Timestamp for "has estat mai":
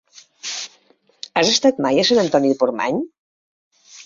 1.41-2.01